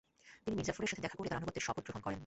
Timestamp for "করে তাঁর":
1.17-1.39